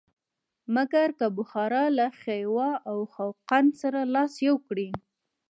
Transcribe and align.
مګر 0.75 1.07
که 1.17 1.27
بخارا 1.37 1.85
له 1.97 2.07
خیوا 2.21 2.69
او 2.89 2.97
خوقند 3.13 3.69
سره 3.81 3.99
لاس 4.13 4.33
یو 4.47 4.55
کړي. 4.67 4.89